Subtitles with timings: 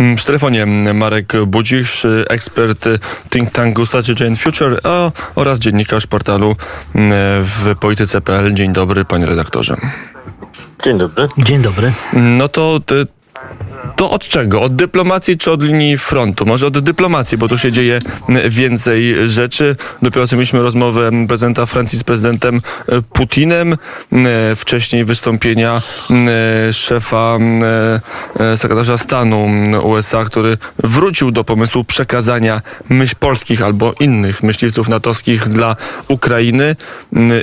[0.00, 2.84] Mm, Przy telefonie Marek Budzisz, ekspert
[3.30, 6.56] think tanku Strategy and Future a, oraz dziennikarz portalu
[6.94, 7.12] mm,
[7.44, 8.54] w polityce.pl.
[8.54, 9.76] Dzień dobry, panie redaktorze.
[10.84, 11.28] Dzień dobry.
[11.38, 11.92] Dzień dobry.
[12.12, 13.06] No to ty,
[13.96, 14.62] to od czego?
[14.62, 16.46] Od dyplomacji czy od linii frontu?
[16.46, 17.98] Może od dyplomacji, bo tu się dzieje
[18.48, 19.76] więcej rzeczy.
[20.02, 22.60] Dopiero co mieliśmy rozmowę prezydenta Francji z prezydentem
[23.12, 23.76] Putinem.
[24.56, 25.82] Wcześniej wystąpienia
[26.72, 27.38] szefa
[28.56, 29.48] sekretarza stanu
[29.84, 35.76] USA, który wrócił do pomysłu przekazania myśl polskich albo innych myśliwców natowskich dla
[36.08, 36.76] Ukrainy.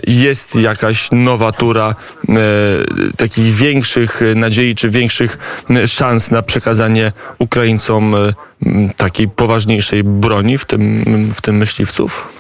[0.08, 1.96] Jest jakaś nowa tura
[3.18, 5.38] takich większych nadziei czy większych
[5.88, 8.16] szans na przekazanie Ukraińcom
[8.98, 12.38] takiej poważniejszej broni, w tym, w tym myśliwców?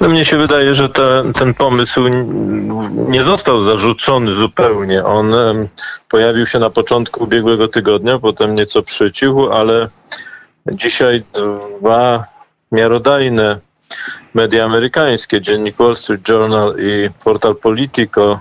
[0.00, 2.00] No mnie się wydaje, że te, ten pomysł
[3.08, 5.04] nie został zarzucony zupełnie.
[5.04, 5.34] On
[6.08, 9.88] pojawił się na początku ubiegłego tygodnia, potem nieco przycichł, ale
[10.72, 11.22] dzisiaj
[11.80, 12.24] dwa
[12.72, 13.58] miarodajne
[14.34, 18.40] media amerykańskie, dziennik Wall Street Journal i portal Politico,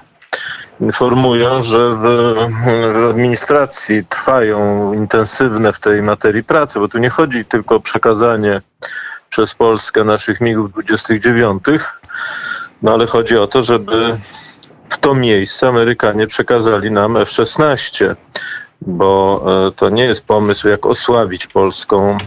[0.81, 7.45] informują, że w, w, administracji trwają intensywne w tej materii prace, bo tu nie chodzi
[7.45, 8.61] tylko o przekazanie
[9.29, 11.63] przez Polskę naszych MIG-ów 29,
[12.81, 14.17] no ale chodzi o to, żeby
[14.89, 18.15] w to miejsce Amerykanie przekazali nam F-16
[18.81, 19.43] bo
[19.75, 22.17] to nie jest pomysł, jak osłabić polską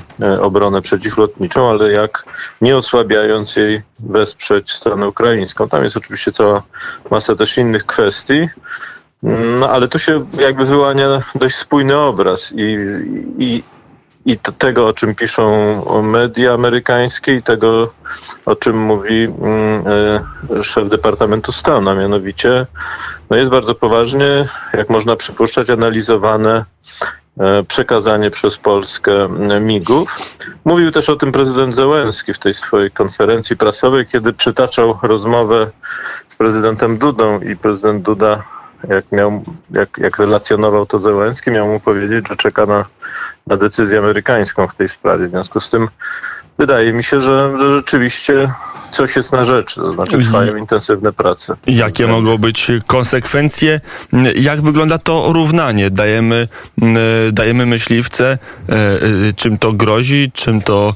[0.40, 2.24] obronę przeciwlotniczą, ale jak
[2.60, 5.68] nie osłabiając jej wesprzeć stronę ukraińską.
[5.68, 6.62] Tam jest oczywiście cała
[7.10, 8.48] masa też innych kwestii,
[9.60, 12.76] no ale tu się jakby wyłania dość spójny obraz i,
[13.38, 13.62] i,
[14.26, 17.92] i tego, o czym piszą media amerykańskie i tego,
[18.44, 19.28] o czym mówi
[20.58, 22.66] y, szef Departamentu Stanu, a mianowicie
[23.34, 26.64] no jest bardzo poważnie, jak można przypuszczać, analizowane
[27.68, 29.28] przekazanie przez Polskę
[29.60, 30.18] migów.
[30.64, 35.70] Mówił też o tym prezydent Zełenski w tej swojej konferencji prasowej, kiedy przytaczał rozmowę
[36.28, 38.42] z prezydentem Dudą i prezydent Duda,
[38.88, 42.84] jak, miał, jak, jak relacjonował to Zełenski, miał mu powiedzieć, że czeka na,
[43.46, 45.26] na decyzję amerykańską w tej sprawie.
[45.26, 45.88] W związku z tym
[46.58, 48.52] wydaje mi się, że, że rzeczywiście
[48.94, 51.56] coś jest na rzeczy, to znaczy trwają intensywne prace.
[51.66, 53.80] Jakie mogą być konsekwencje?
[54.36, 55.90] Jak wygląda to równanie?
[55.90, 56.48] Dajemy,
[57.32, 58.38] dajemy myśliwce,
[59.36, 60.94] czym to grozi, czym to,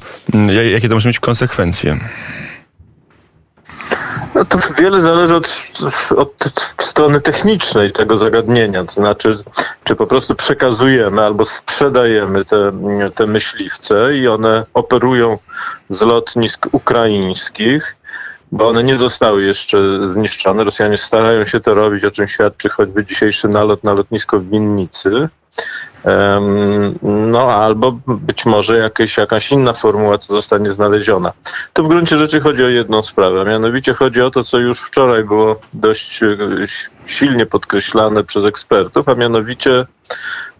[0.71, 1.99] jakie to może mieć konsekwencje?
[4.35, 5.47] No to wiele zależy od,
[6.17, 6.33] od,
[6.81, 9.37] strony technicznej tego zagadnienia, to znaczy,
[9.83, 12.71] czy po prostu przekazujemy albo sprzedajemy te,
[13.15, 15.37] te myśliwce i one operują
[15.89, 17.95] z lotnisk ukraińskich,
[18.51, 20.63] bo one nie zostały jeszcze zniszczone.
[20.63, 25.29] Rosjanie starają się to robić, o czym świadczy choćby dzisiejszy nalot na lotnisko w Winnicy.
[27.01, 31.33] No albo być może jakieś, jakaś inna formuła to zostanie znaleziona.
[31.73, 35.23] To w gruncie rzeczy chodzi o jedną sprawę, mianowicie chodzi o to, co już wczoraj
[35.23, 36.37] było dość e,
[37.05, 39.85] silnie podkreślane przez ekspertów, a mianowicie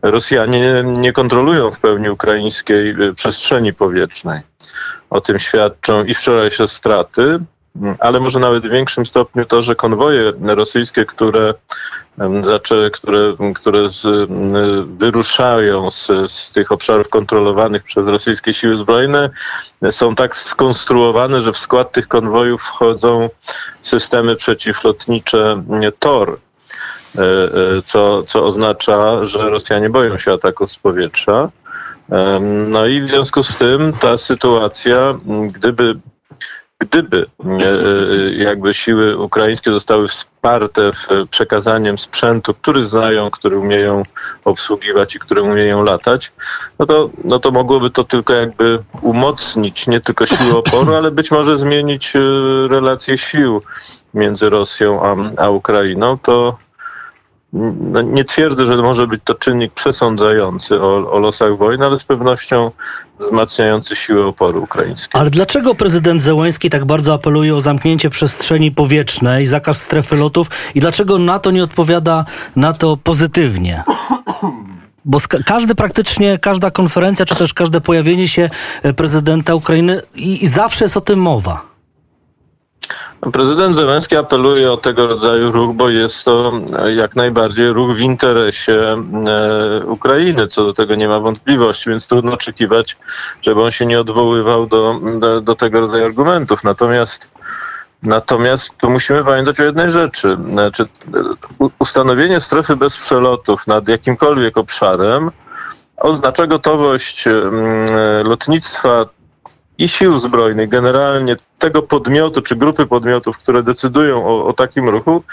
[0.02, 4.42] Rosjanie nie, nie kontrolują w pełni ukraińskiej e, przestrzeni powietrznej.
[5.10, 7.40] O tym świadczą i wczorajsze straty,
[8.00, 11.54] ale może nawet w większym stopniu to, że konwoje rosyjskie, które,
[12.44, 14.30] znaczy, które, które z,
[15.00, 19.30] wyruszają z, z tych obszarów kontrolowanych przez rosyjskie siły zbrojne,
[19.92, 23.30] są tak skonstruowane, że w skład tych konwojów wchodzą
[23.84, 25.64] systemy przeciwlotnicze
[26.00, 26.40] TOR,
[27.18, 31.50] e, e, co, co oznacza, że Rosjanie boją się ataków z powietrza.
[32.68, 35.14] No i w związku z tym ta sytuacja,
[35.52, 35.96] gdyby
[36.80, 40.92] gdyby e, jakby siły ukraińskie zostały wsparte
[41.32, 44.04] przekazaniem sprzętu, który znają, który umieją
[44.46, 46.32] obsługiwać i który umieją latać,
[46.80, 51.32] no to, no to mogłoby to tylko jakby umocnić nie tylko siły oporu, ale być
[51.32, 52.20] może zmienić e,
[52.68, 53.62] relacje sił
[54.14, 56.18] między Rosją a, a Ukrainą.
[56.18, 56.58] To
[57.54, 62.04] no nie twierdzę, że może być to czynnik przesądzający o, o, losach wojny, ale z
[62.04, 62.72] pewnością
[63.20, 65.22] wzmacniający siłę oporu ukraińskiej.
[65.22, 70.80] Ale dlaczego prezydent Zełęński tak bardzo apeluje o zamknięcie przestrzeni powietrznej, zakaz strefy lotów i
[70.80, 72.26] dlaczego NATO nie odpowiada
[72.56, 73.84] na to pozytywnie?
[75.06, 78.50] Bo każdy praktycznie, każda konferencja, czy też każde pojawienie się
[78.96, 81.70] prezydenta Ukrainy i, i zawsze jest o tym mowa.
[83.34, 86.52] Prezydent Zelenski apeluje o tego rodzaju ruch, bo jest to
[86.96, 90.48] jak najbardziej ruch w interesie e, Ukrainy.
[90.48, 92.98] Co do tego nie ma wątpliwości, więc trudno oczekiwać,
[93.42, 96.64] żeby on się nie odwoływał do, do, do tego rodzaju argumentów.
[96.64, 97.30] Natomiast
[98.04, 100.38] Natomiast tu musimy pamiętać o jednej rzeczy.
[100.50, 100.86] Znaczy,
[101.80, 105.32] ustanowienie strefy bez przelotów nad jakimkolwiek obszarem
[105.98, 109.06] oznacza gotowość mm, lotnictwa
[109.80, 115.24] i sił zbrojnych, generalnie tego podmiotu czy grupy podmiotów, które decydują o, o takim ruchu,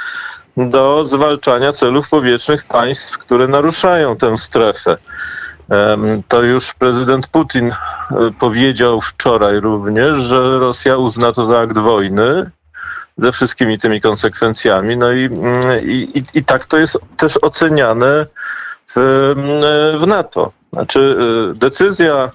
[0.57, 4.97] do zwalczania celów powietrznych państw, które naruszają tę strefę.
[6.29, 7.75] To już prezydent Putin e,
[8.39, 12.51] powiedział wczoraj również, że Rosja uzna to za akt wojny
[13.19, 14.97] ze wszystkimi tymi konsekwencjami.
[14.97, 18.27] No i, mm, i, i, tak to jest też oceniane
[18.87, 18.99] w,
[19.37, 20.53] mm, w NATO.
[20.73, 21.17] Znaczy
[21.53, 22.31] y, decyzja,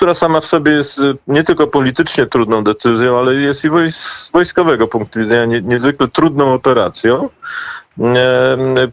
[0.00, 4.26] która sama w sobie jest y, nie tylko politycznie trudną decyzją, ale jest i wojs-
[4.26, 7.28] z wojskowego punktu widzenia nie, niezwykle trudną operacją.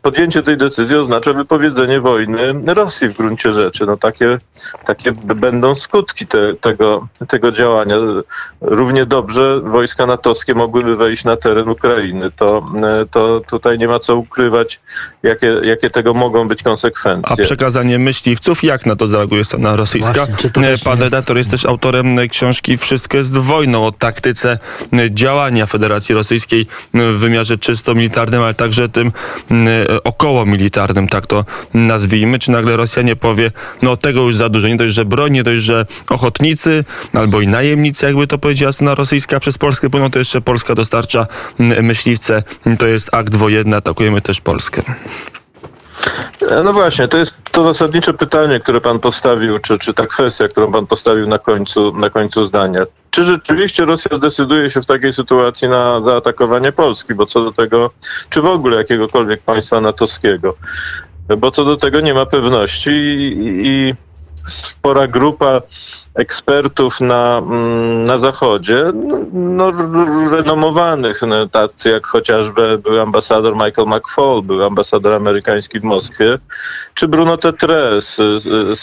[0.02, 3.86] Podjęcie tej decyzji oznacza wypowiedzenie wojny Rosji w gruncie rzeczy.
[3.86, 4.40] No takie,
[4.86, 7.96] takie będą skutki te, tego, tego działania.
[8.62, 12.32] Równie dobrze wojska natowskie mogłyby wejść na teren Ukrainy.
[12.32, 12.66] To,
[13.02, 14.80] e, to tutaj nie ma co ukrywać,
[15.24, 17.38] jakie, jakie tego mogą być A konsekwencje.
[17.46, 20.26] przekazanie myśliwców, jak na to zareaguje strona rosyjska?
[20.26, 24.60] Właśnie, E, Pan nie jest- redaktor jest też autorem książki Wszystko jest wojną o taktyce
[25.12, 29.12] działania Federacji Rosyjskiej w wymiarze czysto militarnym, ale także tym
[29.52, 32.40] m, e, około militarnym, tak to nazwijmy.
[32.40, 33.52] Czy nagle Rosja nie powie,
[33.82, 36.84] no tego już za dużo, nie dość, że broń, nie dość, że ochotnicy
[37.14, 41.28] albo i najemnicy, jakby to powiedziała strona rosyjska, przez Polskę płyną, to jeszcze Polska dostarcza
[41.60, 42.44] m, myśliwce.
[42.80, 44.82] To jest akt wojenny, atakujemy też Polskę.
[46.52, 50.48] E, No właśnie, to jest to zasadnicze pytanie, które pan postawił, czy, czy ta kwestia,
[50.48, 52.86] którą pan postawił na końcu, na końcu zdania.
[53.12, 57.14] Czy rzeczywiście Rosja zdecyduje się w takiej sytuacji na zaatakowanie Polski?
[57.16, 57.92] Bo co do tego,
[58.30, 60.56] czy w ogóle jakiegokolwiek państwa natowskiego?
[61.38, 63.96] Bo co do tego nie ma pewności i, i
[64.48, 65.62] spora grupa
[66.16, 68.84] ekspertów na, mm, na Zachodzie,
[69.34, 69.72] no, no,
[70.32, 76.38] renomowanych, no, tacy jak chociażby był ambasador Michael McFaul, był ambasador amerykański w Moskwie,
[76.94, 78.18] czy Bruno Tetres,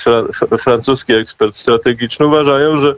[0.03, 2.95] fra, f- francuski ekspert strategiczny, uważają, że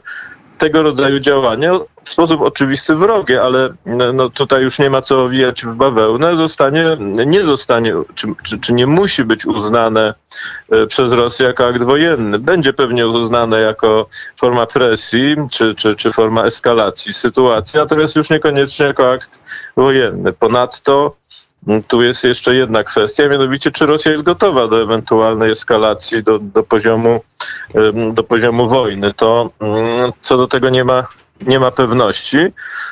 [0.58, 1.72] tego rodzaju działania
[2.04, 6.36] w sposób oczywisty wrogie, ale no, no tutaj już nie ma co owijać w bawełnę,
[6.36, 6.84] zostanie,
[7.26, 10.14] nie zostanie, czy, czy, czy nie musi być uznane
[10.70, 12.38] e, przez Rosję jako akt wojenny.
[12.38, 18.86] Będzie pewnie uznane jako forma presji, czy, czy, czy forma eskalacji sytuacji, natomiast już niekoniecznie
[18.86, 19.38] jako akt
[19.76, 20.32] wojenny.
[20.32, 21.16] Ponadto
[21.88, 26.62] tu jest jeszcze jedna kwestia, mianowicie czy Rosja jest gotowa do ewentualnej eskalacji, do, do,
[26.62, 27.20] poziomu,
[28.12, 29.14] do poziomu wojny.
[29.14, 31.06] To mm, co do tego nie ma,
[31.40, 32.38] nie ma pewności.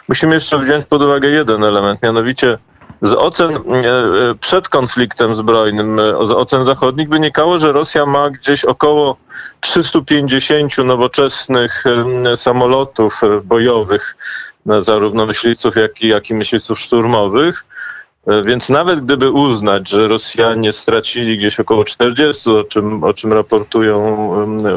[0.09, 2.59] Musimy jeszcze wziąć pod uwagę jeden element, mianowicie
[3.03, 8.31] z ocen e, e, przed konfliktem zbrojnym, e, z ocen zachodnich wynikało, że Rosja ma
[8.31, 9.17] gdzieś około
[9.61, 11.85] 350 nowoczesnych
[12.37, 14.17] samolotów bojowych,
[14.67, 17.65] no, zarówno myśliwców, jak i, jak i myśliwców szturmowych.
[18.27, 23.33] E, Więc nawet gdyby uznać, że Rosjanie stracili gdzieś około 40, o czym, o czym
[23.33, 23.99] raportują,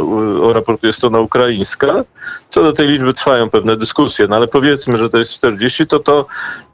[0.03, 2.03] u- raportuje strona ukraińska,
[2.49, 5.99] co do tej liczby trwają pewne dyskusje, no ale powiedzmy, że to jest 40, to
[5.99, 6.25] to,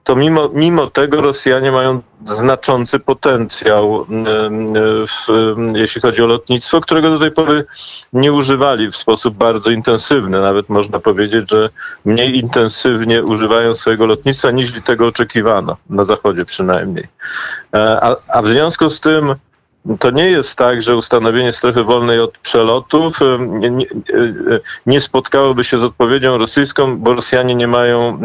[0.03, 4.05] to mimo, mimo tego Rosjanie mają znaczący potencjał,
[5.07, 7.65] w, jeśli chodzi o lotnictwo, którego do tej pory
[8.13, 10.41] nie używali w sposób bardzo intensywny.
[10.41, 11.69] Nawet można powiedzieć, że
[12.05, 17.07] mniej intensywnie używają swojego lotnictwa niż tego oczekiwano, na Zachodzie przynajmniej.
[17.73, 19.35] E, A, a w związku z tym
[19.99, 23.19] to nie jest tak, że ustanowienie strefy wolnej od przelotów
[23.49, 28.19] nie, e, nie spotkałoby się z odpowiedzią rosyjską, bo Rosjanie nie mają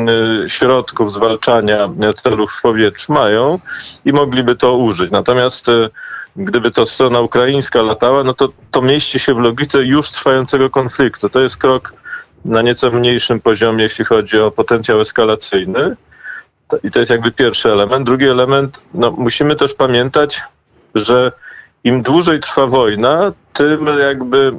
[0.44, 3.12] e, środków zwalczania e, celów w powietrzu.
[3.12, 3.59] Mają
[4.04, 5.11] i mogliby to użyć.
[5.11, 5.66] Natomiast
[6.37, 11.28] gdyby to strona ukraińska latała, no to to mieści się w logice już trwającego konfliktu.
[11.28, 11.92] To jest krok
[12.44, 15.97] na nieco mniejszym poziomie, jeśli chodzi o potencjał eskalacyjny.
[16.85, 18.06] I to jest jakby pierwszy element.
[18.06, 20.42] Drugi element, no musimy też pamiętać,
[20.94, 21.32] że
[21.85, 24.52] im dłużej trwa wojna, tym jakby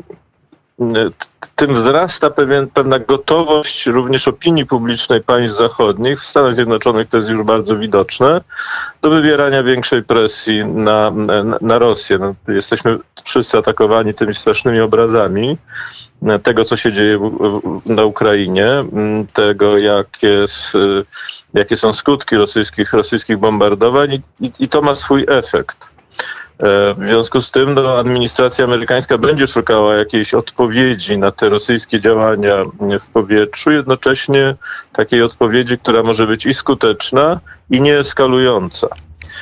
[1.56, 7.30] tym wzrasta pewien, pewna gotowość również opinii publicznej państw zachodnich, w Stanach Zjednoczonych to jest
[7.30, 8.42] już bardzo widoczne,
[9.02, 12.18] do wywierania większej presji na, na, na Rosję.
[12.18, 15.58] No, jesteśmy wszyscy atakowani tymi strasznymi obrazami
[16.28, 17.32] e, tego, co się dzieje
[17.86, 18.68] na Ukrainie,
[19.34, 20.78] tego, jakie, s-
[21.54, 25.88] jakie są skutki rosyjskich, rosyjskich bombardowań i, i to ma swój efekt.
[26.60, 32.66] W związku z tym no, administracja amerykańska będzie szukała jakiejś odpowiedzi na te rosyjskie działania
[33.00, 34.56] w powietrzu, jednocześnie
[34.94, 37.40] takiej odpowiedzi, która może być i skuteczna,
[37.70, 38.88] i nieeskalująca.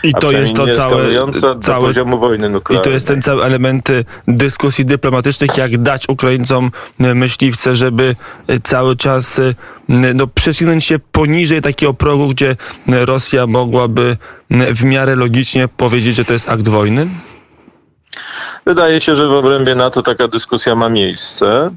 [0.04, 2.84] I to jest to całe, całe poziomu wojny I nuklearnej.
[2.84, 8.16] to jest ten cały element y, dyskusji dyplomatycznych, jak dać Ukraińcom y, myśliwce, żeby
[8.50, 9.42] y, cały czas
[9.90, 12.56] no, przesunąć się poniżej takiego progu, gdzie
[12.88, 14.18] Rosja mogłaby
[14.50, 17.08] w miarę logicznie powiedzieć, że to jest akt wojny?
[18.66, 21.72] Wydaje się, że w obrębie NATO taka dyskusja ma miejsce.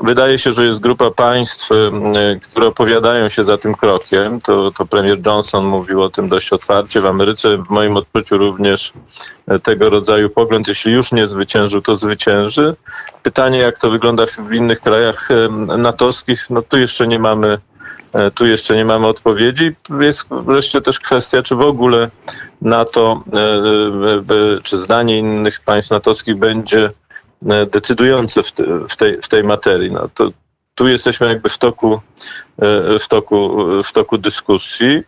[0.00, 4.40] Wydaje się, że jest grupa państw, y, które opowiadają się za tym krokiem.
[4.40, 7.00] To, to premier Johnson mówił o tym dość otwarcie.
[7.00, 8.92] W Ameryce, w moim odczuciu, również
[9.52, 12.76] y, tego rodzaju pogląd, jeśli już nie zwyciężył, to zwycięży.
[13.22, 17.58] Pytanie, jak to wygląda w innych krajach y, natowskich, no tu jeszcze nie mamy.
[18.34, 19.72] Tu jeszcze nie mamy odpowiedzi.
[20.00, 22.10] Jest wreszcie też kwestia, czy w ogóle
[22.62, 23.22] NATO,
[24.62, 26.90] czy zdanie innych państw natowskich będzie
[27.42, 29.92] decydujące w, te, w, tej, w tej materii.
[29.92, 30.30] No to
[30.74, 32.00] tu jesteśmy jakby w toku,
[32.58, 35.02] e, w toku, w toku dyskusji.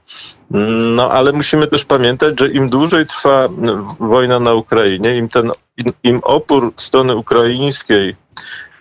[0.97, 3.49] No ale musimy też pamiętać, że im dłużej trwa
[4.01, 5.51] wojna na Ukrainie, im ten
[6.05, 8.17] im, opór strony ukraińskiej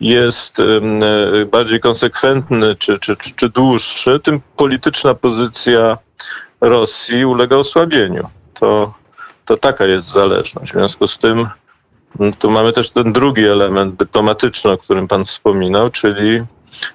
[0.02, 5.98] jest e, bardziej konsekwentny czy, czy, czy, czy dłuższy, tym polityczna pozycja
[6.62, 8.30] Rosji ulega osłabieniu.
[8.54, 8.94] To,
[9.46, 10.72] to taka jest zależność.
[10.72, 11.48] W związku z tym
[12.40, 16.44] tu mamy też ten drugi element dyplomatyczny, o którym pan wspominał, czyli,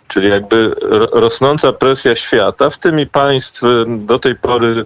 [0.08, 0.74] czyli jakby
[1.12, 4.84] rosnąca presja świata, w tym i państw do tej pory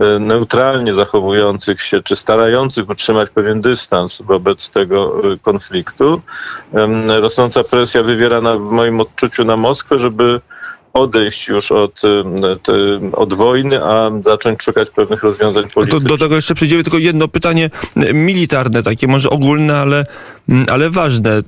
[0.00, 6.20] e, neutralnie zachowujących się, czy starających utrzymać pewien dystans wobec tego e, konfliktu.
[7.06, 10.40] Rosnąca presja wywierana w moim odczuciu na Moskwę, żeby
[10.94, 12.02] odejść już od,
[13.12, 16.02] od wojny, a zacząć szukać pewnych rozwiązań politycznych.
[16.02, 17.70] Do, do tego jeszcze przejdziemy, tylko jedno pytanie
[18.14, 20.06] militarne, takie może ogólne, ale,
[20.68, 21.42] ale ważne.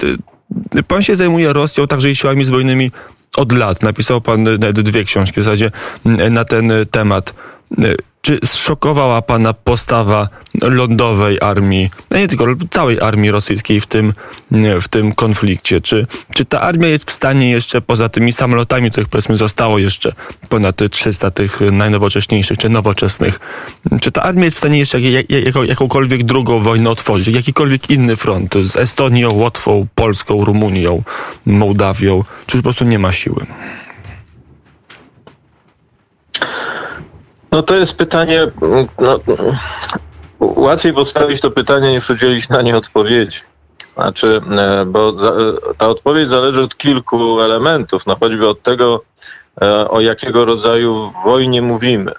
[0.88, 2.90] Pan się zajmuje Rosją, także i siłami zbrojnymi
[3.36, 3.82] od lat.
[3.82, 5.70] Napisał pan nawet dwie książki w zasadzie
[6.30, 7.34] na ten temat.
[8.26, 10.28] Czy zszokowała pana postawa
[10.62, 14.12] lądowej armii, no nie tylko całej armii rosyjskiej w tym,
[14.82, 15.80] w tym konflikcie?
[15.80, 20.12] Czy, czy ta armia jest w stanie jeszcze poza tymi samolotami, których powiedzmy zostało jeszcze
[20.48, 23.40] ponad 300 tych najnowocześniejszych czy nowoczesnych,
[24.00, 28.16] czy ta armia jest w stanie jeszcze jak, jak, jakąkolwiek drugą wojnę otworzyć, jakikolwiek inny
[28.16, 31.02] front z Estonią, Łotwą, Polską, Rumunią,
[31.46, 33.46] Mołdawią, czy już po prostu nie ma siły?
[37.52, 38.46] No to jest pytanie,
[38.98, 39.18] no,
[40.40, 43.40] łatwiej postawić to pytanie niż udzielić na nie odpowiedzi.
[43.94, 45.12] Znaczy, e, bo
[45.78, 49.02] ta odpowiedź zależy od kilku elementów, no choćby od tego,
[49.62, 52.12] e, o jakiego rodzaju wojnie mówimy.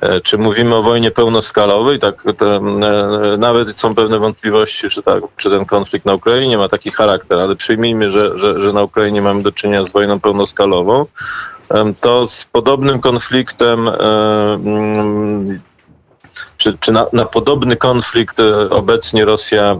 [0.00, 1.98] E, czy mówimy o wojnie pełnoskalowej?
[1.98, 2.24] Tak,
[3.38, 7.56] nawet są pewne wątpliwości, czy, tak, czy ten konflikt na Ukrainie ma taki charakter, ale
[7.56, 11.06] przyjmijmy, że, że, że na Ukrainie mamy do czynienia z wojną pełnoskalową
[12.00, 15.60] to z podobnym konfliktem mm,
[16.56, 19.76] czy, czy na, na, podobny konflikt e, obecnie Rosja,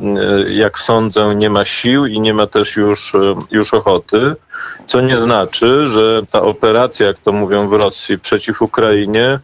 [0.47, 3.19] e, jak sądzę, nie ma sił i nie ma też już, e,
[3.51, 4.35] już ochoty,
[4.87, 9.41] co nie znaczy, że ta operacja, jak to mówią w Rosji, przeciw Ukrainie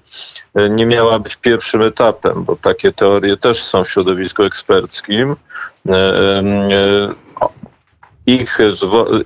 [0.70, 5.36] nie miała być pierwszym etapem, bo takie teorie też są w środowisku eksperckim
[8.26, 8.58] ich,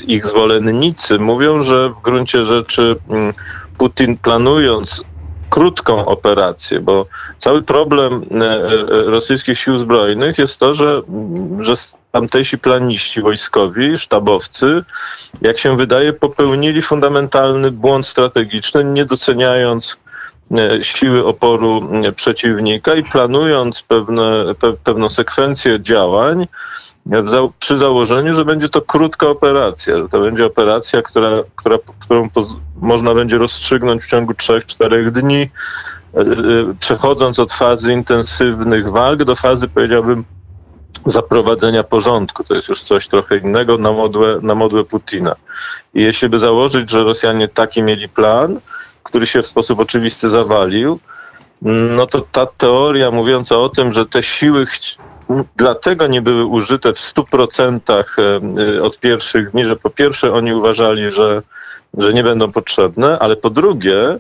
[0.06, 3.34] ich zwolennicy mówią, że w gruncie rzeczy mm,
[3.78, 5.02] Putin planując
[5.50, 7.06] krótką operację, bo
[7.38, 11.02] cały problem e, e, rosyjskich sił zbrojnych jest to, że,
[11.60, 11.74] że
[12.12, 14.84] tamtejsi planiści wojskowi, sztabowcy,
[15.42, 19.96] jak się wydaje, popełnili fundamentalny błąd strategiczny, nie doceniając
[20.50, 26.46] e, siły oporu przeciwnika i planując pewne, pe, pewną sekwencję działań,
[27.58, 32.28] przy założeniu, że będzie to krótka operacja, że to będzie operacja, która, która, którą
[32.80, 35.40] można będzie rozstrzygnąć w ciągu 3-4 dni,
[36.14, 36.24] e, e,
[36.80, 40.24] przechodząc od fazy intensywnych walk do fazy, powiedziałbym,
[41.06, 42.44] zaprowadzenia porządku.
[42.44, 45.36] To jest już coś trochę innego na modłę, na modłę Putina.
[45.94, 48.60] I jeśli by założyć, że Rosjanie taki mieli plan,
[49.02, 50.98] który się w sposób oczywisty zawalił,
[51.62, 54.66] no to ta teoria mówiąca o tym, że te siły
[55.56, 58.04] dlatego nie były użyte w 100%
[58.78, 61.42] e, od pierwszych dni, że po pierwsze oni uważali, że,
[61.98, 64.18] że nie będą potrzebne, ale po drugie, e,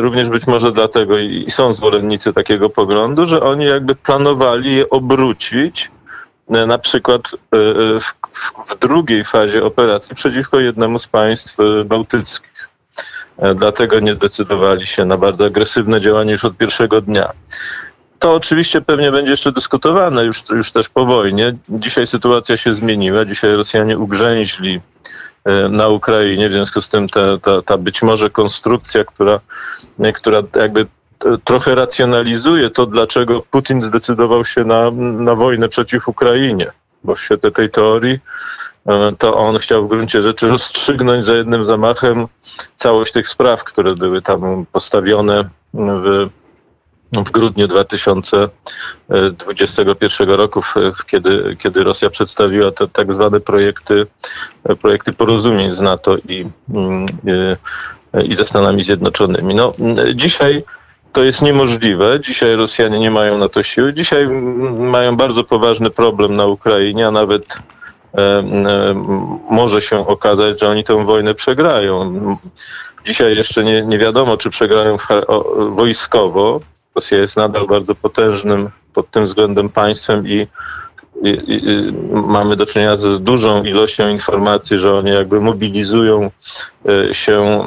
[0.00, 5.90] również być może dlatego i są zwolennicy takiego poglądu, że oni jakby planowali je obrócić
[6.50, 7.22] e, na przykład
[8.00, 8.12] w,
[8.66, 12.68] w drugiej fazie operacji przeciwko jednemu z państw bałtyckich.
[13.54, 17.32] Dlatego nie zdecydowali się na bardzo agresywne działanie już od pierwszego dnia.
[18.18, 21.54] To oczywiście pewnie będzie jeszcze dyskutowane już, już też po wojnie.
[21.68, 23.24] Dzisiaj sytuacja się zmieniła.
[23.24, 24.80] Dzisiaj Rosjanie ugrzęźli
[25.44, 29.40] e, na Ukrainie, w związku z tym ta, ta, ta być może konstrukcja, która,
[30.14, 30.86] która jakby
[31.44, 36.72] trochę racjonalizuje to, dlaczego Putin zdecydował się na, na wojnę przeciw Ukrainie.
[37.04, 38.18] Bo w świetle tej teorii
[38.86, 42.26] e, to on chciał w gruncie rzeczy rozstrzygnąć za jednym zamachem
[42.76, 46.28] całość tych spraw, które były tam postawione w
[47.12, 50.62] w grudniu 2021 roku,
[51.06, 54.06] kiedy, kiedy Rosja przedstawiła te tak zwane projekty,
[54.80, 57.06] projekty porozumień z NATO i, mm,
[58.24, 59.54] i ze Stanami Zjednoczonymi.
[59.54, 59.72] No,
[60.14, 60.64] dzisiaj
[61.12, 62.20] to jest niemożliwe.
[62.20, 63.94] Dzisiaj Rosjanie nie mają na to siły.
[63.94, 64.28] Dzisiaj
[64.78, 67.58] mają bardzo poważny problem na Ukrainie, a nawet e,
[68.18, 68.44] e,
[69.50, 72.36] może się okazać, że oni tę wojnę przegrają.
[73.06, 74.96] Dzisiaj jeszcze nie, nie wiadomo, czy przegrają
[75.70, 76.60] wojskowo.
[76.94, 80.46] Rosja jest nadal bardzo potężnym pod tym względem państwem i
[81.22, 86.30] i, i, mamy do czynienia z dużą ilością informacji, że oni jakby mobilizują
[86.88, 87.64] e, się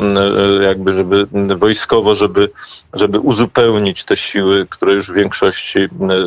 [0.60, 2.50] e, jakby, żeby wojskowo, żeby,
[2.94, 5.80] żeby uzupełnić te siły, które już w większości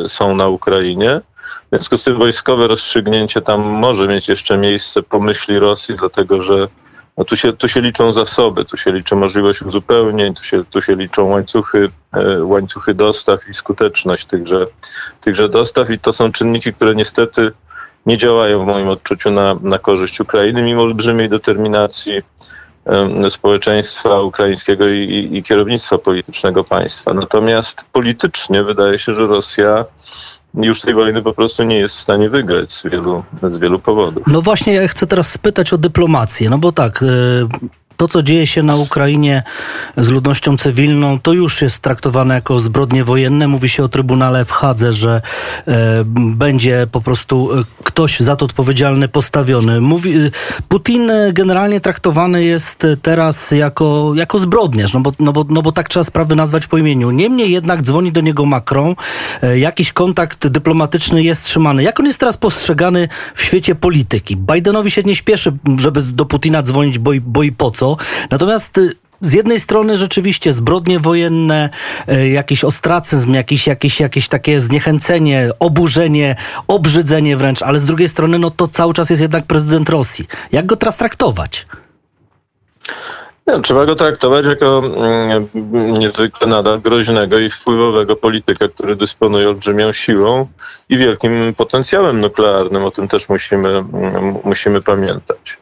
[0.07, 1.21] są na Ukrainie.
[1.65, 6.41] W związku z tym wojskowe rozstrzygnięcie tam może mieć jeszcze miejsce po myśli Rosji, dlatego
[6.41, 6.67] że
[7.17, 10.81] no tu, się, tu się liczą zasoby, tu się liczy możliwość uzupełnień, tu się, tu
[10.81, 14.67] się liczą łańcuchy, e, łańcuchy dostaw i skuteczność tychże,
[15.21, 17.51] tychże dostaw i to są czynniki, które niestety
[18.05, 22.21] nie działają w moim odczuciu na, na korzyść Ukrainy, mimo olbrzymiej determinacji
[23.29, 27.13] społeczeństwa ukraińskiego i, i, i kierownictwa politycznego państwa.
[27.13, 29.85] Natomiast politycznie wydaje się, że Rosja
[30.57, 34.23] już tej wojny po prostu nie jest w stanie wygrać z wielu, z wielu powodów.
[34.27, 37.05] No właśnie, ja chcę teraz spytać o dyplomację, no bo tak, e,
[37.97, 39.43] to, co dzieje się na Ukrainie
[39.97, 43.47] z ludnością cywilną, to już jest traktowane jako zbrodnie wojenne.
[43.47, 45.21] Mówi się o Trybunale w Hadze, że
[45.67, 49.81] e, będzie po prostu e, ktoś za to odpowiedzialny postawiony.
[49.81, 50.31] Mówi, e,
[50.69, 55.89] Putin generalnie traktowany jest teraz jako, jako zbrodniarz, no bo, no, bo, no bo tak
[55.89, 57.11] trzeba sprawy nazwać po imieniu.
[57.11, 58.95] Niemniej jednak dzwoni do niego Macron,
[59.41, 61.83] e, jakiś kontakt dyplomatyczny jest trzymany.
[61.83, 64.37] Jak on jest teraz postrzegany w świecie polityki?
[64.37, 67.84] Bidenowi się nie śpieszy, żeby do Putina dzwonić, bo bo i po co?
[68.31, 71.69] Natomiast y, z jednej strony rzeczywiście zbrodnie wojenne,
[72.09, 76.35] y, jakiś ostracyzm, jakieś, jakieś, jakieś takie zniechęcenie, oburzenie,
[76.67, 80.27] obrzydzenie wręcz, ale z drugiej strony no to cały czas jest jednak prezydent Rosji.
[80.51, 81.65] Jak go teraz traktować?
[83.63, 85.47] Trzeba go traktować jako mm,
[85.99, 90.47] niezwykle nadal groźnego i wpływowego polityka, który dysponuje olbrzymią siłą
[90.89, 92.85] i wielkim potencjałem nuklearnym.
[92.85, 95.57] O tym też musimy, mm, musimy pamiętać.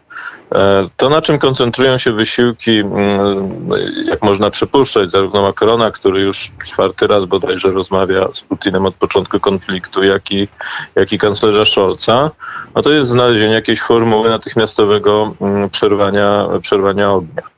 [0.53, 3.69] E, to, na czym koncentrują się wysiłki, mm,
[4.05, 9.39] jak można przypuszczać, zarówno Macrona, który już czwarty raz bodajże rozmawia z Putinem od początku
[9.39, 10.47] konfliktu, jak i,
[10.95, 12.31] jak i kanclerza Scholza,
[12.75, 17.52] no to jest znalezienie jakiejś formuły natychmiastowego mm, przerwania, przerwania ognia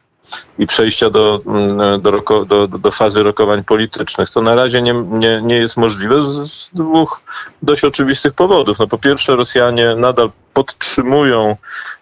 [0.60, 4.30] i przejścia do, mm, do, roko, do, do, fazy rokowań politycznych.
[4.30, 7.22] To na razie nie, nie, nie jest możliwe z, z dwóch
[7.62, 8.80] dość oczywistych powodów.
[8.80, 11.56] No po pierwsze, Rosjanie nadal podtrzymują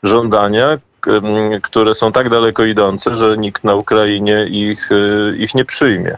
[0.04, 0.78] żądania,
[1.62, 6.18] które są tak daleko idące, że nikt na Ukrainie ich, y, ich nie przyjmie.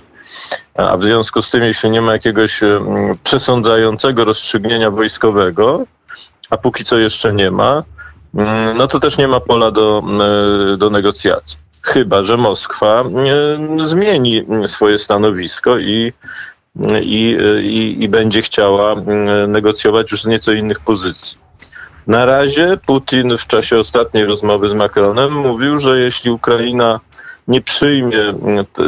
[0.75, 2.59] A w związku z tym, jeśli nie ma jakiegoś
[3.23, 5.83] przesądzającego rozstrzygnięcia wojskowego,
[6.49, 7.83] a póki co jeszcze nie ma,
[8.75, 10.03] no to też nie ma pola do,
[10.77, 11.64] do negocjacji.
[11.86, 13.04] Chyba, że Moskwa
[13.78, 16.13] zmieni swoje stanowisko i,
[17.02, 18.95] i, i, i będzie chciała
[19.48, 21.38] negocjować już z nieco innych pozycji.
[22.08, 27.00] Na razie Putin w czasie ostatniej rozmowy z Macronem mówił, że jeśli Ukraina
[27.48, 28.34] nie przyjmie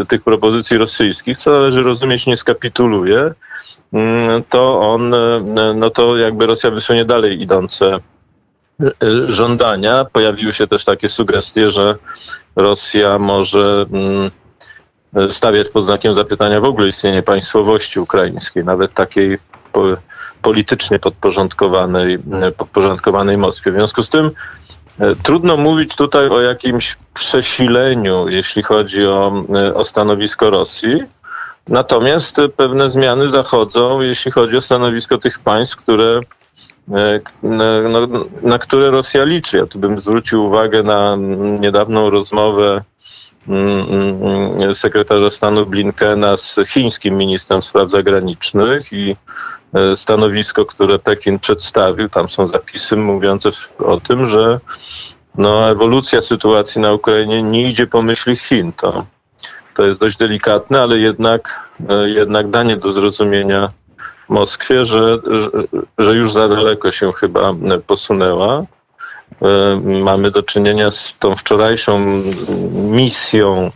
[0.08, 3.34] tych propozycji rosyjskich, co należy rozumieć, nie skapituluje,
[4.50, 8.00] to on, e, no to jakby Rosja wysunie dalej idące e,
[9.28, 10.06] żądania.
[10.14, 11.96] Pojawiły się też takie sugestie, że
[12.56, 14.32] Rosja może mm,
[15.32, 19.38] stawiać pod znakiem zapytania w ogóle istnienie państwowości ukraińskiej, nawet takiej
[20.42, 22.20] politycznie podporządkowanej,
[22.58, 23.72] podporządkowanej Moskwie.
[23.72, 24.32] W związku z tym
[25.00, 31.04] e, trudno mówić tutaj o jakimś przesileniu, jeśli chodzi o, o stanowisko Rosji.
[31.68, 36.20] Natomiast pewne zmiany zachodzą, jeśli chodzi o stanowisko tych państw, które,
[36.92, 37.20] e,
[37.90, 38.08] no,
[38.42, 39.58] na które Rosja liczy.
[39.58, 41.18] Ja tu bym zwrócił uwagę na
[41.60, 42.84] niedawną rozmowę
[43.48, 43.86] mm,
[44.60, 49.16] mm, sekretarza stanu Blinkena z chińskim ministrem spraw zagranicznych i
[49.74, 52.10] E, stanowisko, które Pekin przedstawił.
[52.10, 54.60] Tam są zapisy mówiące o tym, że
[55.36, 58.74] no, ewolucja sytuacji na Ukrainie nie idzie po myśli Chin.
[58.74, 59.06] To,
[59.76, 63.72] to jest dość delikatne, ale jednak, e, jednak danie do zrozumienia
[64.30, 65.18] Moskwie, że,
[65.98, 67.54] że, już za daleko się chyba
[67.88, 68.64] posunęła.
[69.42, 72.00] E, mamy do czynienia z tą wczorajszą
[72.74, 73.72] misją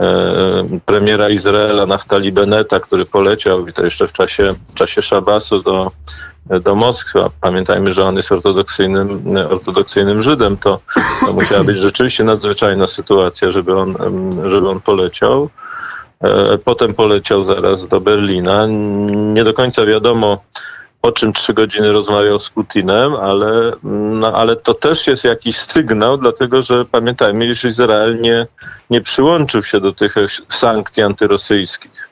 [0.00, 5.62] E, premiera Izraela Naftali Beneta, który poleciał i to jeszcze w czasie, w czasie Szabasu
[5.62, 5.92] do,
[6.60, 7.18] do Moskwy.
[7.40, 10.56] Pamiętajmy, że on jest ortodoksyjnym, ortodoksyjnym Żydem.
[10.56, 10.80] To,
[11.26, 13.96] to musiała być rzeczywiście nadzwyczajna sytuacja, żeby on,
[14.50, 15.50] żeby on poleciał.
[16.20, 18.66] E, potem poleciał zaraz do Berlina.
[19.08, 20.42] Nie do końca wiadomo,
[21.02, 26.18] o czym trzy godziny rozmawiał z Putinem, ale, no, ale to też jest jakiś sygnał,
[26.18, 28.46] dlatego że pamiętajmy, iż Izrael nie,
[28.90, 30.14] nie przyłączył się do tych
[30.48, 32.10] sankcji antyrosyjskich.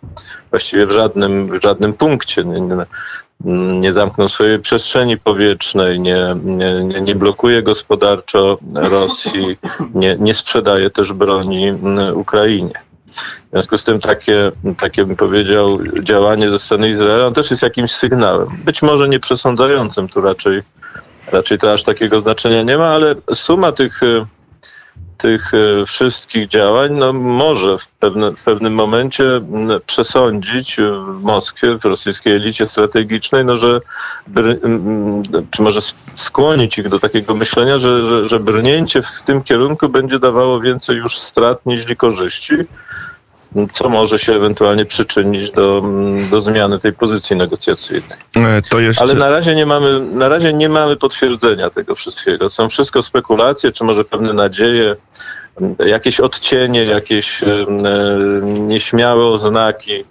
[0.50, 2.44] Właściwie w żadnym, w żadnym punkcie.
[2.44, 2.76] Nie, nie,
[3.80, 9.56] nie zamknął swojej przestrzeni powietrznej, nie, nie, nie blokuje gospodarczo Rosji,
[9.94, 11.72] nie, nie sprzedaje też broni
[12.14, 12.74] Ukrainie.
[13.46, 17.92] W związku z tym takie, takie bym powiedział, działanie ze strony Izraela też jest jakimś
[17.92, 18.48] sygnałem.
[18.64, 20.62] Być może nie przesądzającym, tu raczej,
[21.26, 24.00] raczej to aż takiego znaczenia nie ma, ale suma tych,
[25.18, 25.52] tych
[25.86, 29.24] wszystkich działań no, może w, pewne, w pewnym momencie
[29.86, 33.80] przesądzić w Moskwie, w rosyjskiej elicie strategicznej, no, że
[35.50, 35.80] czy może
[36.16, 40.96] skłonić ich do takiego myślenia, że, że, że brnięcie w tym kierunku będzie dawało więcej
[40.96, 42.54] już strat niż korzyści
[43.72, 45.82] co może się ewentualnie przyczynić do,
[46.30, 48.18] do zmiany tej pozycji negocjacyjnej.
[48.36, 49.04] E, to jeszcze...
[49.04, 52.50] Ale na razie, nie mamy, na razie nie mamy potwierdzenia tego wszystkiego.
[52.50, 54.96] Są wszystko spekulacje, czy może pewne nadzieje,
[55.86, 57.46] jakieś odcienie, jakieś e,
[58.42, 60.04] nieśmiałe oznaki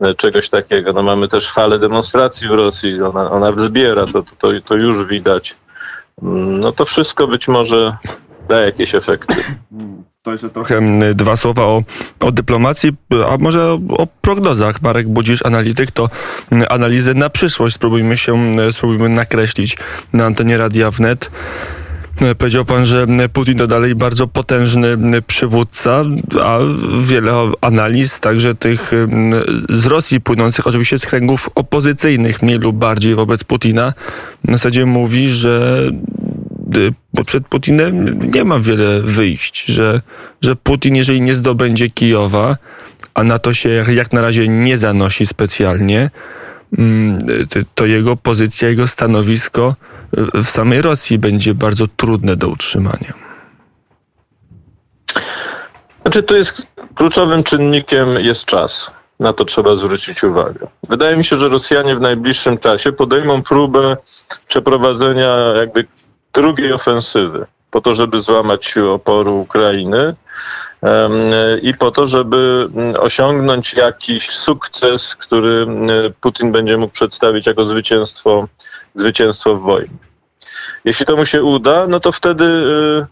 [0.00, 0.92] e, czegoś takiego.
[0.92, 5.56] No mamy też falę demonstracji w Rosji, ona, ona wzbiera, to, to, to już widać.
[6.22, 7.96] No to wszystko być może
[8.48, 9.34] da jakieś efekty.
[10.26, 10.80] To jeszcze trochę
[11.14, 11.82] dwa słowa o,
[12.20, 12.92] o dyplomacji,
[13.28, 14.82] a może o, o prognozach.
[14.82, 16.08] Marek Budzisz, analityk, to
[16.68, 17.74] analizy na przyszłość.
[17.74, 19.76] Spróbujmy się, spróbujmy nakreślić
[20.12, 21.30] na antenie Radia Wnet.
[22.38, 26.04] Powiedział pan, że Putin to dalej bardzo potężny przywódca,
[26.42, 26.58] a
[27.02, 28.92] wiele analiz, także tych
[29.68, 33.92] z Rosji płynących, oczywiście z kręgów opozycyjnych, mniej lub bardziej wobec Putina,
[34.44, 35.82] w zasadzie mówi, że
[37.26, 40.00] przed Putinem nie ma wiele wyjść, że,
[40.42, 42.56] że Putin, jeżeli nie zdobędzie Kijowa,
[43.14, 46.10] a na to się jak na razie nie zanosi specjalnie,
[46.78, 47.18] mm,
[47.74, 49.74] to jego pozycja, jego stanowisko
[50.34, 53.12] w samej Rosji będzie bardzo trudne do utrzymania.
[56.02, 56.62] Znaczy, to jest
[56.94, 58.90] kluczowym czynnikiem jest czas.
[59.20, 60.66] Na to trzeba zwrócić uwagę.
[60.88, 63.96] Wydaje mi się, że Rosjanie w najbliższym czasie podejmą próbę
[64.48, 65.86] przeprowadzenia jakby
[66.36, 70.14] drugiej ofensywy, po to, żeby złamać siłę oporu Ukrainy
[71.62, 77.64] i po to, żeby mm, osiągnąć jakiś sukces, który mm, Putin będzie mógł przedstawić jako
[77.64, 78.48] zwycięstwo,
[78.94, 79.98] zwycięstwo w wojnie.
[80.84, 83.06] Jeśli to mu się uda, no to wtedy y,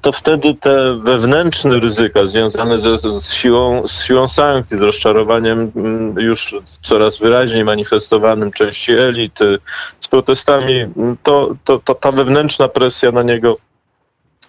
[0.00, 6.14] to wtedy te wewnętrzne ryzyka związane ze, z, siłą, z siłą sankcji, z rozczarowaniem mm,
[6.18, 9.58] już coraz wyraźniej manifestowanym części elity,
[10.00, 10.86] z protestami,
[11.22, 13.56] to, to, to ta wewnętrzna presja na niego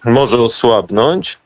[0.04, 1.38] może osłabnąć.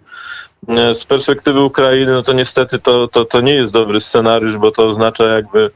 [0.94, 4.86] Z perspektywy Ukrainy, no to niestety to, to, to nie jest dobry scenariusz, bo to
[4.88, 5.70] oznacza jakby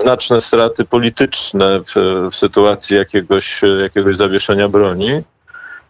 [0.00, 1.94] znaczne straty polityczne w,
[2.32, 5.22] w sytuacji jakiegoś, jakiegoś zawieszenia broni.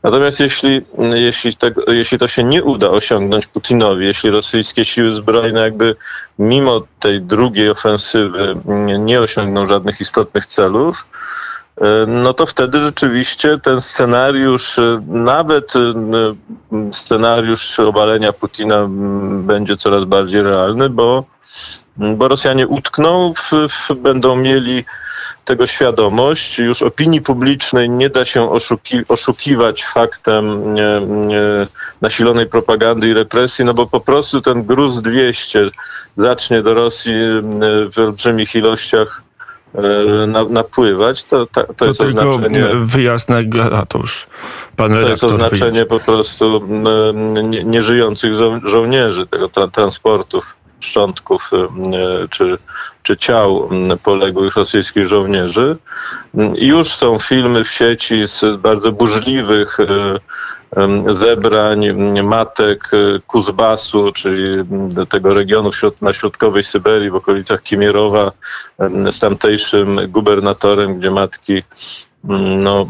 [0.03, 0.81] Natomiast jeśli,
[1.15, 5.97] jeśli, tego, jeśli to się nie uda osiągnąć Putinowi, jeśli rosyjskie siły zbrojne jakby
[6.39, 8.57] mimo tej drugiej ofensywy
[8.99, 11.07] nie osiągną żadnych istotnych celów,
[11.81, 15.95] e, no to wtedy rzeczywiście ten scenariusz, e, nawet e,
[16.93, 18.87] scenariusz obalenia Putina
[19.31, 21.25] będzie coraz bardziej realny, bo,
[21.97, 24.85] bo Rosjanie utkną, w, w, będą mieli
[25.49, 26.59] tego świadomość.
[26.59, 31.41] Już opinii publicznej nie da się oszuki oszukiwać faktem nie, nie,
[32.01, 35.71] nasilonej propagandy i represji, no bo po prostu ten gruz 200
[36.17, 37.15] zacznie do Rosji
[37.93, 39.23] w olbrzymich ilościach
[39.75, 42.69] e, na, napływać, to, to, to, to jest tylko oznaczenie...
[42.75, 43.41] wyjazd na...
[43.95, 44.27] Już
[44.77, 46.69] pan To jest oznaczenie po prostu
[47.65, 52.59] nieżyjących żo żołnierzy, tego tra transportów szczątków y, czy,
[53.03, 53.71] czy ciał
[54.03, 55.77] poległych rosyjskich żołnierzy.
[56.55, 59.85] Już są filmy w sieci z bardzo burzliwych y,
[61.15, 64.65] zebrań matek y, Kuzbasu, czyli
[65.09, 68.33] tego regionu na środkowej Syberii, w okolicach Kimierowa,
[69.11, 71.63] z tamtejszym gubernatorem, gdzie matki
[72.25, 72.87] no,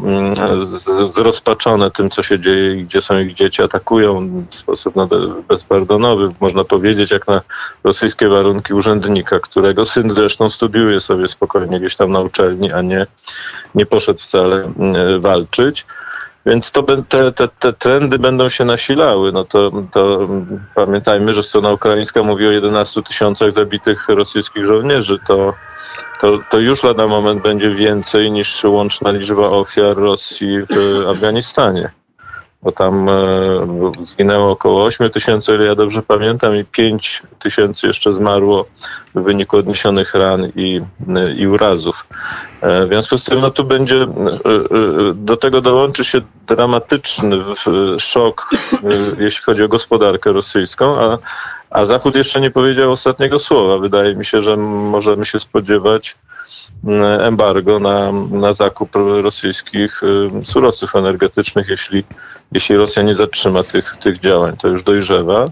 [1.09, 5.07] zrozpaczone tym, co się dzieje gdzie są ich dzieci, atakują w sposób no,
[5.47, 7.41] bezpardonowy, można powiedzieć, jak na
[7.83, 13.07] rosyjskie warunki urzędnika, którego syn zresztą studiuje sobie spokojnie gdzieś tam na uczelni, a nie,
[13.75, 14.71] nie poszedł wcale
[15.19, 15.85] walczyć.
[16.45, 19.31] Więc to, te, te, te trendy będą się nasilały.
[19.31, 20.29] No to, to
[20.75, 25.19] pamiętajmy, że strona ukraińska mówi o 11 tysiącach zabitych rosyjskich żołnierzy.
[25.27, 25.53] To,
[26.19, 31.91] to, to już lada moment będzie więcej niż łączna liczba ofiar Rosji w Afganistanie.
[32.63, 33.13] bo tam e,
[34.01, 38.65] zginęło około 8 tysięcy, ile ja dobrze pamiętam, i 5 tysięcy jeszcze zmarło
[39.15, 40.81] w wyniku odniesionych ran i,
[41.37, 42.07] i urazów.
[42.61, 44.07] E, w związku z tym, no tu będzie, e,
[45.13, 47.37] do tego dołączy się dramatyczny
[47.99, 48.49] szok,
[49.19, 51.17] jeśli chodzi o gospodarkę rosyjską, a,
[51.69, 53.77] a Zachód jeszcze nie powiedział ostatniego słowa.
[53.77, 56.15] Wydaje mi się, że możemy się spodziewać
[57.21, 60.01] embargo na, na zakup rosyjskich
[60.43, 62.03] surowców energetycznych, jeśli,
[62.51, 64.57] jeśli Rosja nie zatrzyma tych, tych działań.
[64.57, 65.49] To już dojrzewa.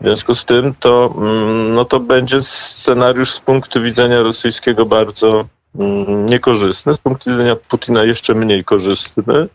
[0.00, 5.44] W związku z tym to, mm, no to będzie scenariusz z punktu widzenia rosyjskiego bardzo
[5.78, 9.48] mm, niekorzystny, z punktu widzenia Putina jeszcze mniej korzystny.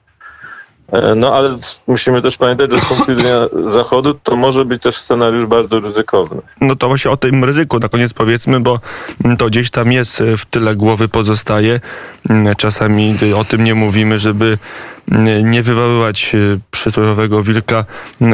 [0.91, 4.97] E, no ale musimy też pamiętać, że z punktu widzenia Zachodu to może być też
[4.97, 6.41] scenariusz bardzo ryzykowny.
[6.61, 8.79] No to właśnie o tym ryzyku na koniec powiedzmy, bo
[9.37, 11.79] to gdzieś tam jest w tyle głowy pozostaje.
[12.57, 14.57] Czasami o tym nie mówimy, żeby
[15.43, 16.37] nie wywoływać e,
[16.71, 17.85] przysłowiowego wilka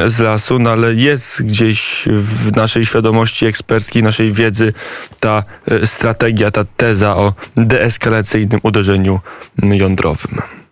[0.06, 4.74] z lasu, no ale jest gdzieś w naszej świadomości eksperckiej, naszej wiedzy
[5.20, 9.20] ta e, strategia, ta teza o deeskalacyjnym uderzeniu
[9.64, 10.63] jądrowym.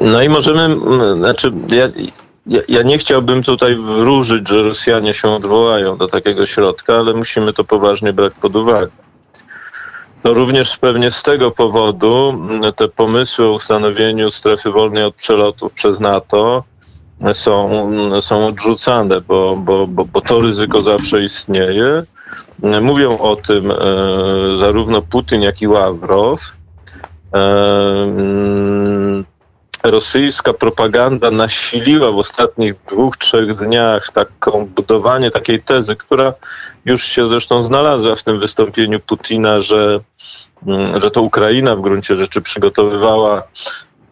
[0.00, 0.76] No i możemy,
[1.16, 1.88] znaczy ja,
[2.68, 7.64] ja, nie chciałbym tutaj wróżyć, że Rosjanie się odwołają do takiego środka, ale musimy to
[7.64, 8.90] poważnie brać pod uwagę.
[10.24, 12.42] No również pewnie z tego powodu
[12.76, 16.64] te pomysły o ustanowieniu strefy wolnej od przelotów przez NATO
[17.32, 22.02] są, są odrzucane, bo, bo, bo, bo to ryzyko zawsze istnieje.
[22.82, 23.76] Mówią o tym e,
[24.56, 26.40] zarówno Putin, jak i Ławrow.
[27.34, 27.44] E,
[29.84, 36.34] rosyjska propaganda nasiliła w ostatnich dwóch, trzech dniach taką budowanie takiej tezy, która
[36.84, 40.00] już się zresztą znalazła w tym wystąpieniu Putina, że,
[40.66, 43.42] mm, że to Ukraina w gruncie rzeczy przygotowywała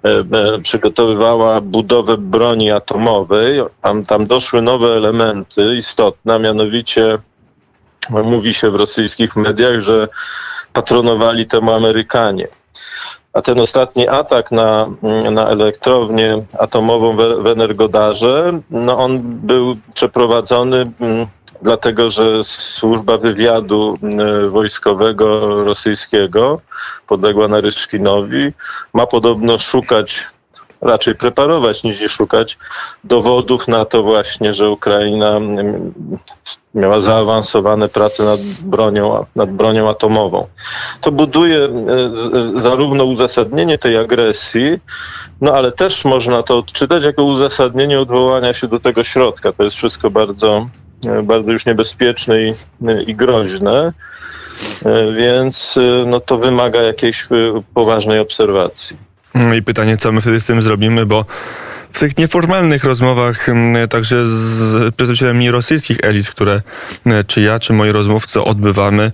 [0.04, 3.62] e, e, przygotowywała budowę broni atomowej.
[3.82, 7.18] Tam, tam doszły nowe elementy istotne, mianowicie
[8.10, 10.08] mówi się w rosyjskich mediach, że
[10.72, 12.48] patronowali temu Amerykanie.
[13.32, 14.90] A ten ostatni atak na,
[15.30, 21.26] na elektrownię atomową w, w Energodarze, no on był przeprowadzony mm,
[21.62, 26.60] dlatego, że służba wywiadu mm, wojskowego rosyjskiego,
[27.06, 28.52] podległa Naryszkinowi,
[28.94, 30.26] ma podobno szukać
[30.82, 32.58] raczej preparować niż szukać
[33.04, 35.92] dowodów na to właśnie, że Ukraina mm,
[36.74, 40.46] miała zaawansowane prace nad bronią, nad bronią atomową.
[41.00, 41.70] To buduje e,
[42.60, 44.78] zarówno uzasadnienie tej agresji,
[45.40, 49.52] no ale też można to odczytać jako uzasadnienie odwołania się do tego środka.
[49.52, 50.68] To jest wszystko bardzo,
[51.06, 52.54] e, bardzo już niebezpieczne i,
[53.06, 53.92] i groźne,
[54.84, 57.28] e, więc no to wymaga jakiejś
[57.74, 59.11] poważnej obserwacji.
[59.34, 61.24] No I pytanie, co my wtedy z tym zrobimy, bo
[61.92, 63.46] w tych nieformalnych rozmowach,
[63.90, 66.62] także z przedstawicielami rosyjskich elit, które
[67.26, 69.12] czy ja, czy moi rozmówcy odbywamy,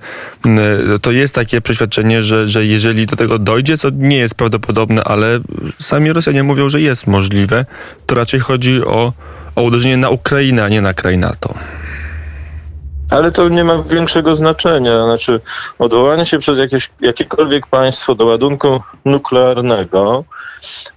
[1.03, 5.41] to jest takie przeświadczenie, że, że jeżeli do tego dojdzie, co nie jest prawdopodobne, ale
[5.79, 7.67] sami Rosjanie mówią, że jest możliwe,
[8.07, 9.13] to raczej chodzi o,
[9.57, 11.55] o uderzenie na Ukrainę, a nie na kraj NATO.
[13.11, 15.05] Ale to nie ma większego znaczenia.
[15.05, 15.41] Znaczy,
[15.79, 20.25] odwołanie się przez jakieś, jakiekolwiek państwo do ładunku nuklearnego,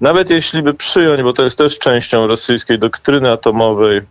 [0.01, 4.01] nawet jeśli by przyjąć, bo to jest też częścią rosyjskiej doktryny atomowej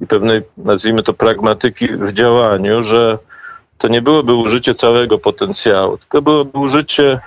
[0.00, 3.18] i pewnej, nazwijmy to, pragmatyki w działaniu, że
[3.78, 7.20] to nie byłoby użycie całego potencjału, tylko byłoby użycie,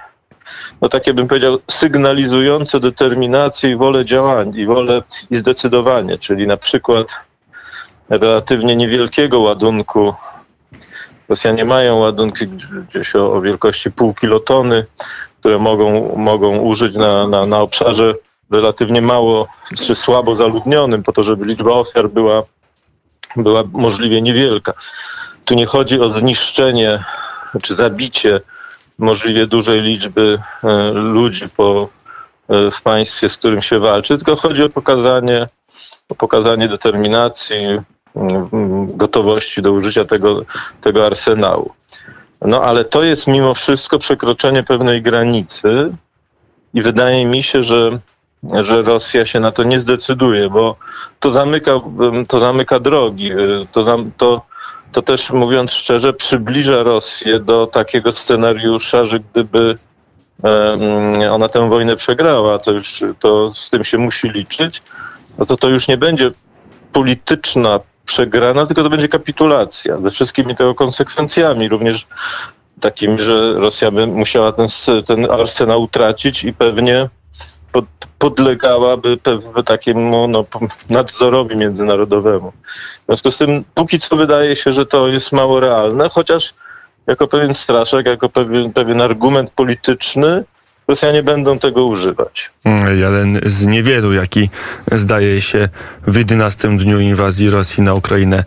[0.81, 6.57] no takie bym powiedział, sygnalizujące determinację i wolę działań, i wolę i zdecydowanie, czyli na
[6.57, 7.07] przykład
[8.09, 10.13] relatywnie niewielkiego ładunku.
[11.29, 12.47] Rosjanie mają ładunki
[12.89, 14.85] gdzieś o, o wielkości pół kilotony,
[15.39, 18.13] które mogą, mogą użyć na, na, na obszarze
[18.51, 19.47] relatywnie mało
[19.85, 22.43] czy słabo zaludnionym, po to, żeby liczba ofiar była,
[23.35, 24.73] była możliwie niewielka.
[25.45, 27.03] Tu nie chodzi o zniszczenie
[27.63, 28.41] czy zabicie
[28.97, 31.89] możliwie dużej liczby e, ludzi po,
[32.49, 35.47] e, w państwie, z którym się walczy, tylko chodzi o pokazanie,
[36.09, 37.57] o pokazanie determinacji,
[38.87, 40.41] gotowości do użycia tego,
[40.81, 41.71] tego arsenału.
[42.41, 45.93] No ale to jest mimo wszystko przekroczenie pewnej granicy
[46.73, 47.99] i wydaje mi się, że,
[48.61, 50.75] że Rosja się na to nie zdecyduje, bo
[51.19, 51.71] to zamyka,
[52.27, 53.31] to zamyka drogi.
[53.71, 54.41] To, to,
[54.91, 59.77] to też mówiąc szczerze, przybliża Rosję do takiego scenariusza, że gdyby
[61.31, 64.81] ona tę wojnę przegrała, to już to z tym się musi liczyć,
[65.37, 66.31] no to to już nie będzie
[66.93, 72.07] polityczna przegrana, tylko to będzie kapitulacja ze wszystkimi tego konsekwencjami, również
[72.81, 74.67] takimi, że Rosja by musiała ten,
[75.05, 77.09] ten arsenał utracić i pewnie
[77.71, 77.85] pod,
[78.19, 79.17] podlegałaby
[79.65, 80.45] takiemu no,
[80.89, 82.51] nadzorowi międzynarodowemu.
[82.51, 86.53] W związku z tym póki co wydaje się, że to jest mało realne, chociaż
[87.07, 90.43] jako pewien straszek, jako pewien, pewien argument polityczny
[90.87, 92.49] Rosjanie będą tego używać.
[92.63, 94.49] Mm, Jeden z niewielu, jaki
[94.91, 95.69] zdaje się
[96.07, 98.43] w 11 dniu inwazji Rosji na Ukrainę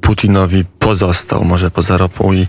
[0.00, 2.46] Putinowi pozostał, może poza ropą i,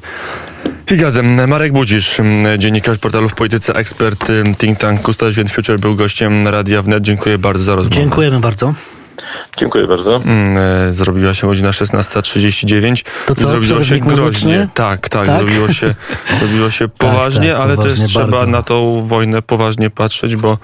[0.91, 1.49] i gazem.
[1.49, 6.47] Marek Budzisz, mm, dziennikarz portalu w polityce, ekspert y, think tanku Student Future, był gościem
[6.47, 7.03] Radia Wnet.
[7.03, 7.95] Dziękuję bardzo za rozmowę.
[7.95, 8.73] Dziękujemy bardzo.
[9.57, 10.15] Dziękuję bardzo.
[10.15, 10.57] Mm,
[10.89, 13.05] e, Zrobiła się godzina 16.39.
[13.25, 14.67] To co, Zrobiło się groźnie.
[14.73, 15.37] Tak, tak, Tak?
[15.37, 15.95] Zrobiło się,
[16.39, 18.47] zrobiło się poważnie, tak, ale poważnie też trzeba bardzo.
[18.47, 20.57] na tą wojnę poważnie patrzeć, bo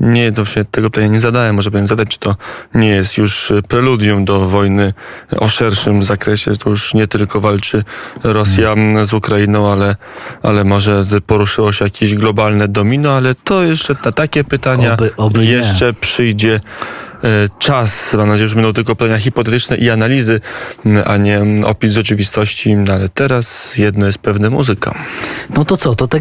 [0.00, 1.56] nie, to się tego pytania nie zadałem.
[1.56, 2.36] Może powiem zadać, czy to
[2.74, 4.92] nie jest już preludium do wojny
[5.36, 6.56] o szerszym zakresie.
[6.56, 7.84] To już nie tylko walczy
[8.24, 9.06] Rosja Hmm.
[9.06, 9.96] z Ukrainą, ale,
[10.42, 15.44] ale może poruszyło się jakieś globalne domino, ale to jeszcze na takie pytania Oby- oby
[15.44, 16.60] jeszcze przyjdzie
[17.58, 18.14] czas.
[18.14, 20.40] Mam nadzieję, że będą tylko pytania hipotetyczne i analizy,
[20.86, 22.76] m, a nie opis rzeczywistości.
[22.76, 24.94] No, ale teraz jedno jest pewne muzyka.
[25.50, 26.20] No to co, to te